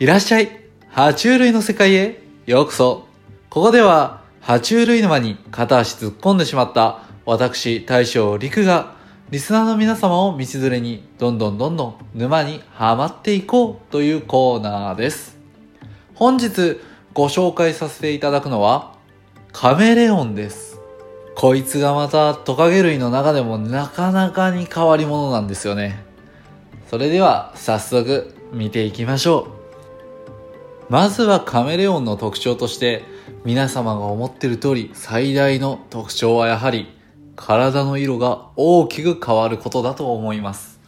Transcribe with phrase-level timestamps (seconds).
[0.00, 0.48] いらっしゃい。
[0.94, 2.22] 爬虫類の世界へ。
[2.46, 3.06] ようこそ。
[3.50, 8.94] ここでは爬虫類沼に片足突っ込んでしまった私大将陸が
[9.28, 15.36] リスナーの皆様を道連れにどんどんどんどん沼にはまっていこうというコーナーです。
[16.14, 16.80] 本日
[17.12, 18.94] ご紹介させていただくのは
[19.52, 20.80] カメレオンです。
[21.36, 26.02] こいつがまたトカゲ類の中でもなかなかに変わり者なんですよね。
[26.88, 29.59] それでは早速見ていきましょう。
[30.90, 33.04] まずはカメレオンの特徴として
[33.44, 36.88] 皆様が思ってる通り最大の特徴はやはり
[37.36, 40.80] 体の色が大きく変わることだと思います。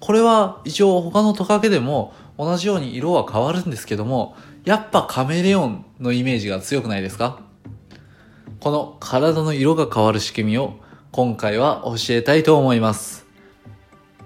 [0.00, 7.38] これは一応他のトカゲでも同じように色は変わるんですけどもやっぱカメレオンのイメージが強くないですか？
[8.58, 10.80] この体の色が変わる仕組みを
[11.12, 13.24] 今回は教えたいと思います。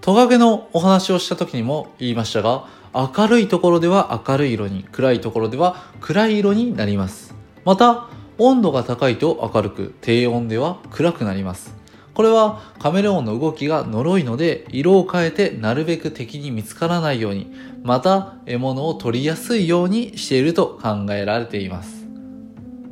[0.01, 7.35] トカゲのお話をした時にも言いましたが明るいところでは明るい色に暗いところでは暗い色になります。
[7.65, 11.75] また温度が高いと明るく低温では暗くなります。
[12.15, 22.07] これはカメレオンの動きが呪いので色を変えてなるべく敵に見つからないようにまた獲物を取りやすいようにしていると考えられています。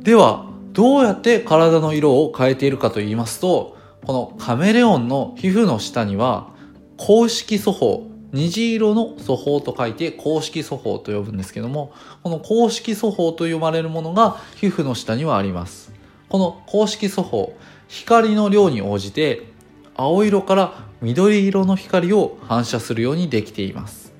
[0.01, 6.49] ではどうやって体の色を変えているかと言いますとこのカメレオンの皮膚の下には
[6.97, 15.91] 公式素法虹色の素法と書いて公式素法と呼ぶんですけどもこの公式素法と呼ばれるものが皮膚の下にはあります。
[16.29, 17.57] この公式素法
[17.87, 19.47] 光の量に応じて
[19.95, 24.13] 青色から緑色の光を反射するようにできています。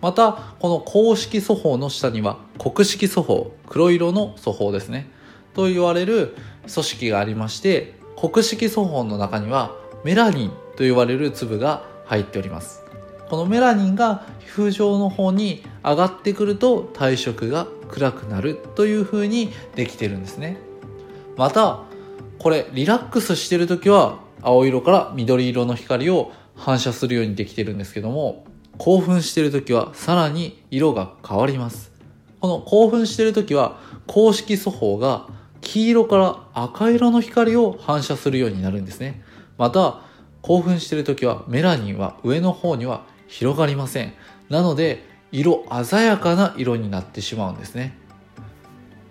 [0.00, 5.10] またこの公式素法の下には黒色素法黒色の素法ですね。
[5.54, 6.34] と言われる
[6.72, 12.81] 組織がありまして黒色素法の中にはメラニンと言われる粒が入っております。
[13.32, 20.58] このメラニンが皮膚上の方に上がってくると体色が暗くなるという風にできてるんですね。
[21.38, 21.80] また
[22.38, 28.44] これリラックスしてる時は青色から緑色の光を反射するようにできてるんですけども
[28.76, 31.90] 興奮してる時はさらに色が変わります。
[32.38, 35.26] この興奮してる時は公式素法が
[35.62, 39.22] 黄色から赤色の光を反射するようになるんですね。
[39.56, 40.02] また
[40.42, 44.12] 興奮してる時はメラニンは上の方には広がりません。
[44.50, 47.96] なので色鮮やかな色になってしまうんですね。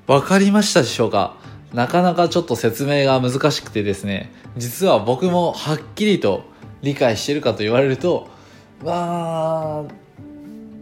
[0.06, 1.38] わかりましたでしょうか？
[1.74, 4.32] なかなかちょっと説明が難しくてですね。
[4.58, 6.44] 実は僕もはっきりと
[6.82, 8.30] 理解してるかと言われると
[8.84, 9.92] まあ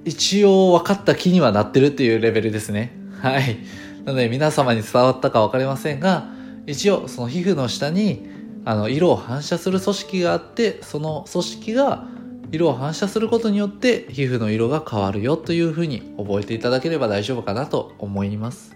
[0.03, 2.91] 一応分かった気にはなってるっていうレベルですね。
[3.21, 3.59] はい。
[4.03, 6.27] なので皆様に伝わったか分かりませんが
[6.67, 8.27] 一応その皮膚の下に
[8.65, 12.07] あの色を反射する組織があってその組織が
[12.51, 18.75] 色を反射することによって皮膚の色が変わるよというふうに覚えていただければ大丈夫かなと思います。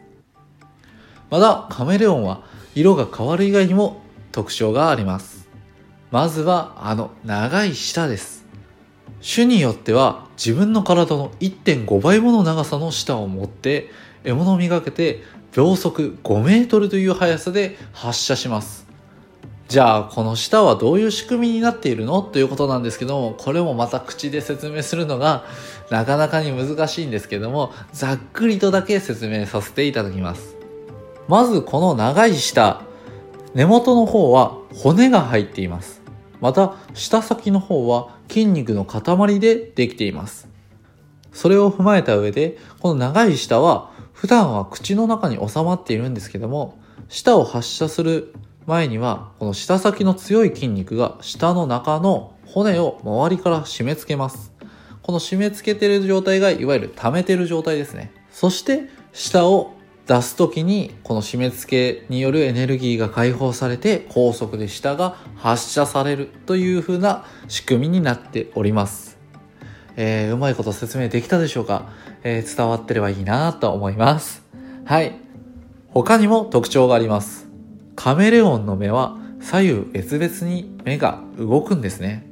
[1.29, 2.43] またカメレオンは
[2.75, 4.01] 色が変わる以外にも
[4.31, 5.49] 特徴があります。
[6.11, 8.45] まずはあの長い舌です。
[9.23, 13.89] 種によっては自分の体の1.5倍もの長さの舌を持って
[14.23, 15.23] 獲物を磨けて
[15.53, 18.82] 秒速5メートルという速さで発射します。
[19.69, 22.21] じゃあこの舌はどういう仕組みになっているの？
[22.21, 25.45] ということなんですけどもこれもまた口で説明するのが
[25.89, 30.55] なかなかに難しいんですけどもざっくりとだけ説明させていただきます。
[31.27, 32.81] まずこの長い舌
[33.55, 36.01] 根元の方は骨が入っています。
[36.41, 40.49] また舌先の方は筋肉の塊でできています。
[41.31, 48.33] それを踏まえた上でこの長い舌は普段は口の中に収まっているんですけども舌を発射する
[48.65, 54.53] 前にはこの舌先の強い筋肉が舌の中の骨を周りから締め付けます。
[55.01, 58.13] この締め付けてる状態がいわゆる溜めてる状態ですね。
[58.31, 59.73] そして舌を
[60.07, 69.17] 出す時にこの締め付けによるエネルギーが解放されて高速で舌が発射されるという風な仕組みになっております。
[69.95, 71.89] えー、うまいこと説明できたでしょうか、
[72.23, 74.43] えー、伝わってればいいなと思います。
[74.85, 75.15] はい。
[75.89, 77.42] 他にも特徴があります。
[77.95, 82.25] カメレオンの目は左右別々に目が動くんですね。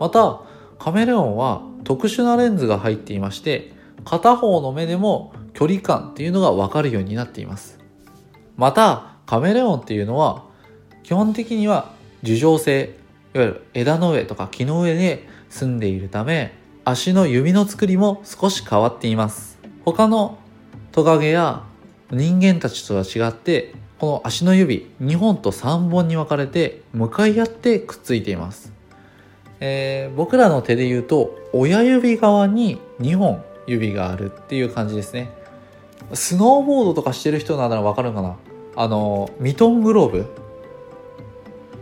[0.00, 0.40] また
[0.78, 3.72] カメレオンは特殊なレンズが入っていまして
[4.04, 7.78] 片方の目でも距離感っていうのが分かるようになっています。
[8.56, 10.44] またカメレオンっていうのは
[11.02, 11.92] 基本的には
[12.22, 12.96] 樹状性
[13.34, 16.52] いわゆる枝の上とか木の上で住んでいるため
[16.84, 19.58] 足の指の作りも少し変わっています。
[19.84, 20.38] 他の
[20.92, 21.62] トカゲや
[22.10, 28.72] 人間たちとは違ってこの足の指2本と3本に分かれて向かい合ってくっついています、
[29.60, 35.30] えー、僕らの手で言うと親指側に2本指があるっていう感じですね。
[36.12, 38.36] スノーボードとかしてる人ならわかるかな？
[38.76, 40.26] あの、ミトングローブ？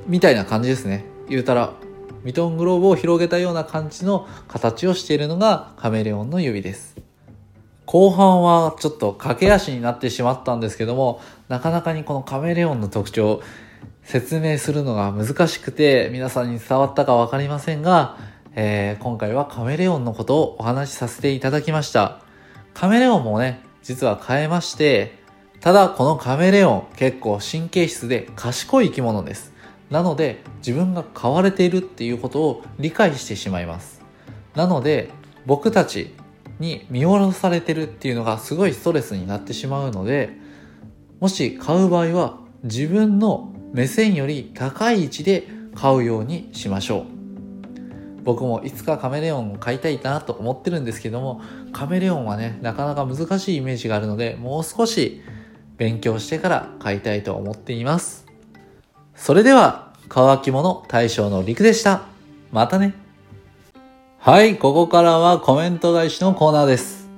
[0.07, 1.05] みたいな感じですね。
[1.29, 1.73] 言うたら、
[2.23, 6.97] ミトングローブを広げたような感じの形をしているのがカメレオンの指です。
[7.87, 13.43] 後半はちょっと駆け足になってしまったんですけども、なかなかにこのカメレオンの特徴、
[14.03, 18.17] 説明するのが難しくて、皆さんに伝わったかわかりませんが、
[18.55, 22.21] えー、今回はカメレオンのことをお話しさせていただきました。
[22.75, 25.21] カメレオンもね、実は変えまして、
[25.61, 29.53] ただこのカメレオン結構神経質で賢い生き物です。
[29.91, 34.03] なので自分が飼われているっていうことを理解してしまいます。
[34.57, 35.11] なので
[35.47, 36.15] 僕たち
[36.63, 40.31] に見下ろされてるっていうのがすごいストレスになってしまうので
[41.21, 47.05] もし買う場合は自分の目線より高い位置で買うようにしましょう。
[48.25, 51.43] 僕もいつかカメレオンを買いたいなと思ってるんですけども
[51.73, 55.23] カメレオンはねなかなか難しいイメージがあるのでもう少し
[55.77, 58.27] 勉強してから買いたいと思っています。
[59.17, 62.03] それでは乾き物大将の陸でした。
[62.53, 63.02] またね。
[64.25, 67.09] はい、ここからはコメント返しのコーナーです。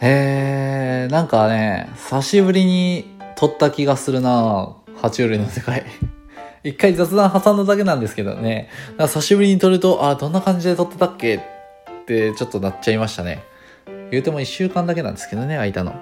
[0.00, 5.84] えー、なんかね、久しぶりに撮った気がするな爬虫類の世界。
[6.64, 11.36] 一回雑談挟んだだけなんですけどね、久しぶりに撮ると、あ、どんな感じで撮ってたっけ？
[11.36, 11.40] っ
[12.04, 13.44] てちょっとなっちゃいましたね。
[14.10, 15.94] 言うても一週間だけなんですけどね、空いたの。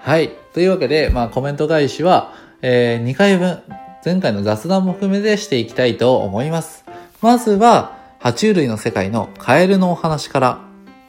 [0.00, 0.30] はい。
[0.52, 3.58] というわけで、まあコメント返しは、えー、2回分、
[4.04, 6.84] 前回の雑談も含めてしていきたいと思います。
[7.20, 10.60] まずは、爬虫類の世界のカエルのお話から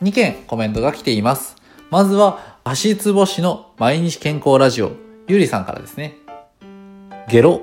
[0.02, 1.56] 2件コメントが来ています。
[1.90, 4.92] まずは、足つぼしの毎日健康ラジオ、
[5.26, 6.18] ゆりさんからですね。
[7.30, 7.62] ゲロ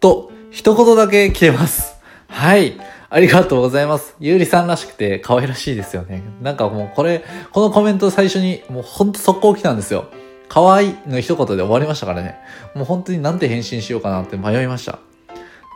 [0.00, 2.00] と一言だけ来てます。
[2.26, 2.76] はい。
[3.08, 4.16] ありがとうございます。
[4.18, 6.24] ゆうりさんらしくて可愛らしいですよね。
[6.42, 7.22] なんかもうこれ、
[7.52, 10.06] このコメント最初にもうほんと速攻来たんですよ。
[10.48, 12.34] 可愛いの一言で終わりましたからね。
[12.74, 14.98] もう本当になんて返信しようかなって迷いました。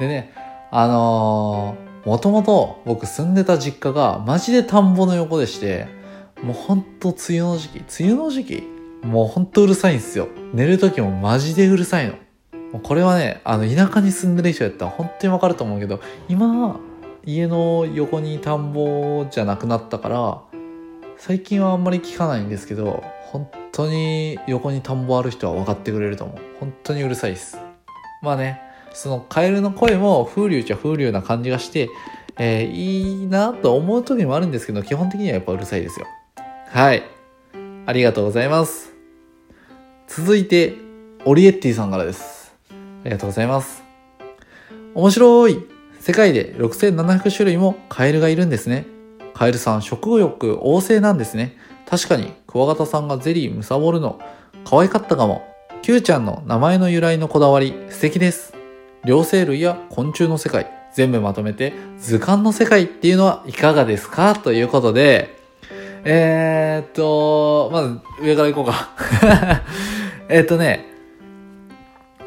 [0.01, 0.35] でね、
[0.73, 5.87] あのーもともと僕住んでた実家がマジで田んぼの横でして、
[6.43, 8.63] もうほんと梅雨の時期、梅雨の時期
[9.03, 10.29] もうほんとうるさいんですよ。
[10.53, 12.15] 寝る時もマジでうるさいの。
[12.73, 16.79] もうこれはね、あの田舎に住んでる人やったら本当にわかると思うけど、今、
[17.25, 20.43] 家の横に田んぼじゃなくなったから、
[21.19, 26.39] 最近はあんまり聞かないんですけど、本当に横に田んぼある人は分かってくれると思う。
[26.61, 27.59] 本当にうるさいです。
[28.23, 28.61] まあね、
[28.93, 31.89] そのカエルの声も風流っちゃ風流な感じがして、
[32.39, 36.07] えー、いいなと思う時もあるんですけど、基本的にはやっぱうるさいですよ。
[36.69, 37.03] はい。
[37.87, 38.93] ありがとうございます。
[40.09, 40.75] 続いて、
[41.25, 42.55] オリエッティさんからです。
[42.71, 43.83] ありがとうございます。
[44.95, 45.59] 面白い
[46.01, 48.87] 世界で6700種類もカエルがいるんですね。
[49.35, 51.57] カエルさん食欲旺盛なんですね。
[51.89, 54.21] 確かに、クワガタさんがゼリーむさぼるの、
[54.65, 55.47] 可愛かったかも。
[55.83, 58.60] キューちゃんの名前の由来のこだわり、素敵です。
[59.05, 64.35] 両生類や昆虫の世界、全部まとめて図鑑の世界っていうのはいかがですか？
[64.35, 65.37] ということで、
[66.05, 69.63] えー、っと、まず上から行こうか
[70.29, 70.87] えっとね、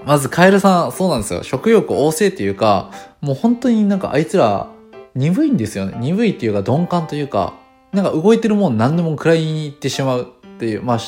[0.06, 1.44] まずカエルさん、そうなんですよ。
[1.44, 2.92] 食欲旺盛っていうか、
[3.22, 4.68] もう本当になんかあいつら
[5.16, 5.96] 鈍いんですよね。
[6.00, 7.54] 鈍いっていうか鈍感というか、
[7.94, 10.26] なんか動いてるもん何でも食らいに行ってしまうっ
[10.60, 11.00] ていう、まあ、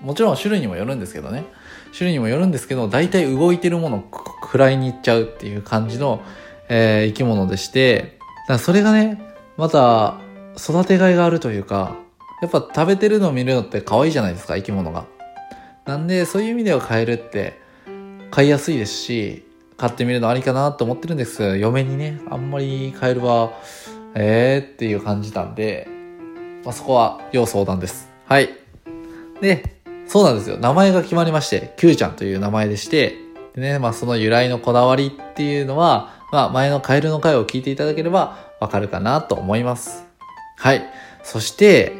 [0.00, 1.44] もちろん種類にもよるんですけどね。
[1.92, 4.04] 種類にもよるんですけど、大体動いてるものを
[4.42, 6.22] 食らいに行っちゃうっていう感じの、
[6.68, 9.20] えー、生き物でして、だそれがね、
[9.56, 10.18] また
[10.56, 11.96] 育てがいがあるというか、
[12.42, 15.06] やっぱ食べてるのを見るのって可愛いじゃないですか、生き物が。
[15.86, 17.58] なんで、そういう意味ではカエルって
[18.30, 23.52] 飼いやすいですし、飼ってみるのありかなと思ってるんですけど、嫁にね、あんまりカエルは、
[24.14, 25.88] えーっていう感じなんで、
[26.64, 28.10] まあ、そこは要相談です。
[28.26, 28.50] はい。
[29.40, 29.75] で、
[30.08, 30.56] そうなんですよ。
[30.58, 33.16] 名前が決まりまして、Q ちゃんという名前でして、
[33.54, 40.06] でね、まあその由来のこだわりっていうのは、まあ前のカエルの回を聞いていただければわかるかなと思います。
[40.58, 40.82] はい。
[41.22, 41.92] そして、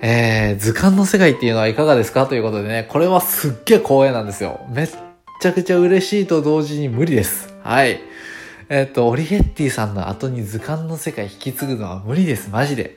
[0.00, 2.26] えー、図鑑の世界っていうのはいかがですか？
[2.26, 4.60] ということでね、これはすっげえ光栄なんですよ。
[4.70, 4.88] めっ
[5.40, 7.54] ちゃくちゃ嬉しいと同時に無理です。
[7.62, 8.00] はい。
[8.68, 12.96] えっ、と、オリエッティさんの後に図鑑の世界引き継ぐのは無理です、マジで。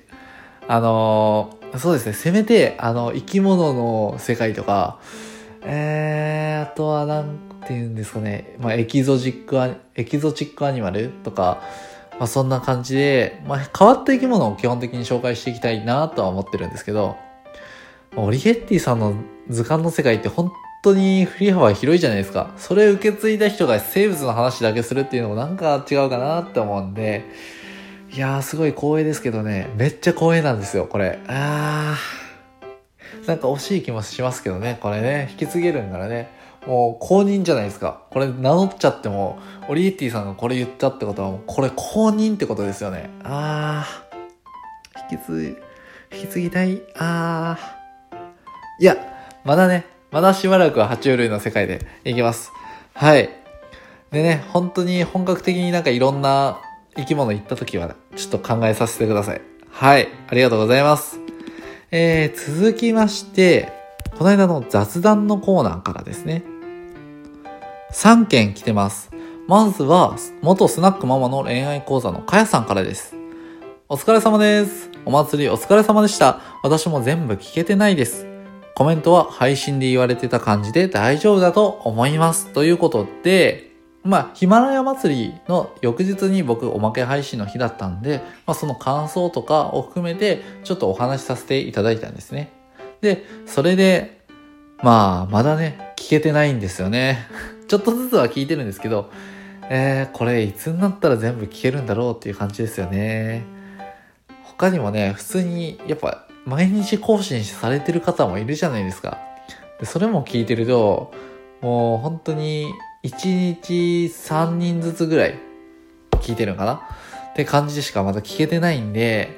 [0.67, 4.99] あのー、そうですね、せめて、あの、生き物の世界とか、
[5.63, 11.61] えー、あとは、なんて言うんですかね、まあ、エキゾチックア、エキゾチックアニマルとか、
[12.19, 17.17] まあ、そんな感じで、まあ、変わった生き物を基本的に紹介していきたいなとは思ってるんですけど、
[18.15, 19.13] オリエッティさんの
[19.49, 20.51] 図鑑の世界って本
[20.81, 22.51] 当に振り幅広いじゃないですか。
[22.57, 27.25] それを受け継いだ人が生物の話だけするっていうのもなんか違うかなって思うんで、
[28.15, 31.19] いやー、すごい光栄ですけどね、めっちゃ光栄なんですよ、これ。
[31.27, 33.27] あー。
[33.27, 36.29] なんか惜しい気もしますけどね、これね、引き継げるんからね。
[36.65, 38.03] もう公認じゃないですか。
[38.11, 43.09] これ名乗っちゃっても、オリエティさんがこれ言ったってことは、もうこれ公認ってことですよね。
[43.21, 45.13] あー。
[45.13, 45.57] 引き継
[46.11, 46.81] ぎ、引き継ぎたい？
[46.95, 48.81] あー。
[48.81, 48.95] いや、
[49.43, 52.53] まだね、まだしばらくは爬虫類の世界でいきます。
[52.93, 53.29] はい。
[54.11, 56.61] でね、本当に本格的になんかいろんな
[56.97, 59.41] 生き物行った時は、ちょっと考えさせてください。
[59.69, 60.07] はい。
[60.27, 61.19] ありがとうございます。
[61.91, 63.71] えー、続きまして、
[64.17, 66.43] この間の雑談のコーナーからですね。
[67.91, 69.11] 3件来てます。
[69.47, 73.15] まずは、元スナックママの恋愛講座のかやさんからです。
[73.89, 74.89] お疲れ様です。
[75.05, 76.41] お祭りお疲れ様でした。
[76.63, 78.25] 私も全部聞けてないです。
[78.75, 82.47] コメントは配信で言われてた感じで大丈夫だと思います。
[82.53, 83.64] ということで、
[84.05, 92.51] まあ、ヒマラヤ祭りの翌日に僕おまけ配信の日だったんで、まあ、その感想とかを含めてちょっとお話しさせていただいたんですね。
[93.01, 94.21] で、それで、
[94.83, 97.27] まあ、まだね、聞けてないんですよね。
[97.67, 99.09] ちょっとずつは聞いてるんですけど、
[99.71, 103.43] えー、これいつになったら全部聞けるんだろうっていう感じですよね。
[104.43, 109.17] 他にもね、普通に、やっぱ、毎日更新されてる方もいるじゃないですか。
[109.79, 111.11] でそれも聞いてると、
[111.61, 112.71] もう本当に
[113.05, 115.35] 1日3人ずつぐらい
[116.21, 116.73] 聞いてるのかな？
[117.33, 119.29] って感じでしかまだ聞けてないんで、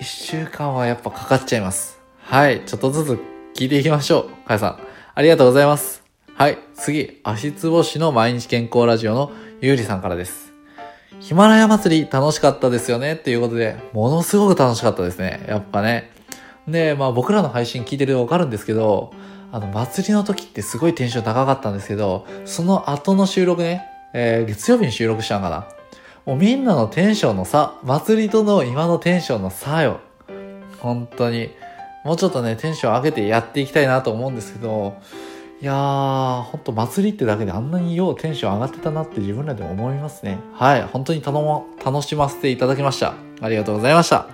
[0.00, 2.00] 1週間はやっぱかかっちゃいます。
[2.22, 3.20] はい、ちょっとずつ
[3.54, 4.48] 聞いていきましょう。
[4.48, 4.78] かやさん、
[5.14, 6.02] ありがとうございます。
[6.34, 10.54] はい、次、足つぼしの毎日健康ラジオのゆうりさんからです。
[11.20, 13.14] ヒマラヤ祭り楽しかったですよね？
[13.14, 15.44] っていうことで、ものすごく楽しかったですね。
[15.46, 16.10] やっぱね。
[16.66, 19.12] で、まあ僕らの配信聞いてるとわかるんですけど、
[19.54, 25.68] あの、祭りの時ってすごいテンション高かったんですけど、その後の収録ね、えー、月曜日に収録したんかな。
[26.26, 30.00] もうみんなのテンションの差、祭りとの今のテンションの差よ。
[30.80, 31.50] 本当に。
[32.04, 34.96] もうちょっとね、テンション上げてやっていきたいなと思うんですけど、
[35.62, 40.40] いやー、ほんと祭りってだけであんなにようテンション上がってたなって自分らでも思いますね。
[40.54, 40.82] はい。
[40.82, 43.14] 本当に頼も、楽しませていただきました。
[43.40, 44.33] ありがとうございました。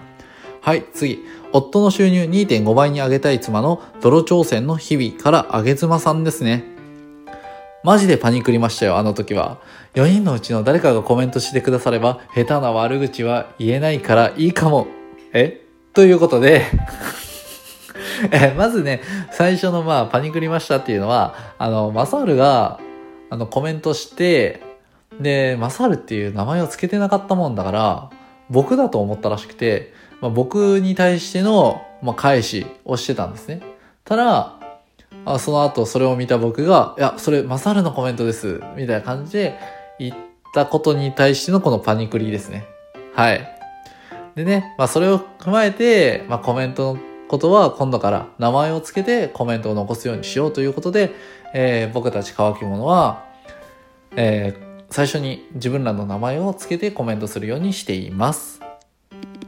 [0.63, 1.25] はい、次。
[1.53, 6.65] 夫の収入2.5倍に上げたい妻の泥挑戦の日々からあげ妻さんですね。
[7.83, 9.59] マジでパニクりましたよ、あの時は。
[9.95, 14.87] 4人のうちの誰かがコメントしてくだされば、下手な悪口は言えないからいいかも。
[15.33, 15.65] え？
[15.95, 16.63] ということで
[18.31, 19.01] え、まずね、
[19.33, 22.79] 最初のまあ、パニクりましたっていうのは、あの、マサールが、
[23.31, 24.63] あの、コメントして、
[25.19, 28.11] で、マサールっていう名前を付けてなかったもんだから、
[28.51, 33.63] 僕だと思ったらしくて、まあ、僕に対しての、まあ、返しをしてたんですね。
[34.05, 34.59] ただ、
[35.25, 38.61] あその後それを見た僕が、いや、それ、マサルのコメントです。
[38.77, 39.59] みたいな感じで
[39.99, 40.17] 言っ
[40.55, 42.65] たことに対してのこのパニクリですね。
[43.15, 43.57] はい。
[44.35, 51.13] でね、まあそれを踏まえて、まあコメントのことは今度から名前を付けてコメントを残すようにしようということで、
[51.55, 53.25] えー、僕たち乾き物は、
[54.17, 58.61] えー、最初に自分らの名前を付けてコメントするようにしています。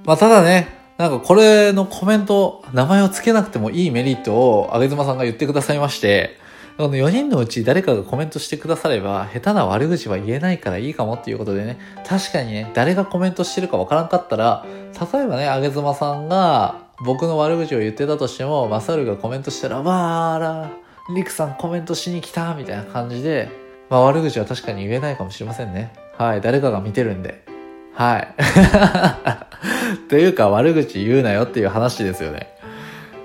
[0.04, 6.38] まあ、ただね、なんかこれのコメント、名前を付けなくてもいいメリットを、あげずまさんが言ってくださいまして、
[6.76, 14.64] この4人のうち誰かがコメントしてくだされば、下手な悪口は言えないからいいかもっていうことでね、確かにね、誰がコメントしてるかわからんかったら、
[15.12, 20.70] 例えばね、あげずまさんが僕の悪口を言ってたとしても、マサルがコメントしたら、わーら、
[21.14, 23.48] リクさんコメントしに来たみたいな感じで、
[23.90, 25.92] まあ悪口は確かに言えないかもしれませんね。
[26.16, 27.51] はい、誰かが見てるんで。
[27.94, 28.34] はい。
[30.08, 32.48] というか悪口言うなよっていう話ですよね。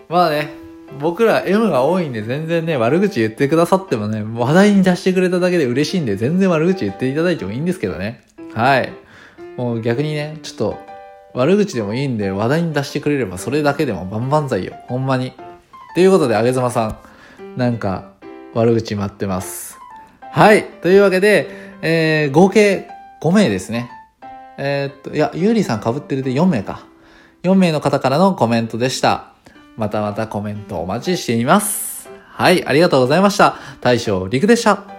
[0.09, 0.49] まあね、
[0.99, 8.21] 僕ら M が多いんで全然ね、悪口言ってくださってもね、話題に出してくれただけで嬉しいんで全然悪口言っていただいてもいいんですけどね。
[8.53, 8.91] はい。
[9.57, 10.79] もう逆にね、ちょっと
[11.33, 14.73] 悪口でもいいんで話題に出してくれればそれだけでも万々歳よ。
[14.87, 15.33] ほんまに。
[15.93, 16.97] ということで、あげざまさん、
[17.57, 18.11] なんか
[18.53, 19.77] 悪口待ってます。
[20.31, 20.65] はい。
[20.81, 21.47] というわけで、
[21.81, 22.87] えー、合計
[23.21, 23.91] 5名ですね。
[24.57, 26.85] えー、っと、いや、ゆうりさん被ってるで4名か。
[27.43, 29.33] 4名の方からのコメントでした。
[29.77, 32.09] またまたコメントお待ちしています。
[32.37, 33.55] はい、ありがとうございました。
[33.81, 34.96] 大将りくでした。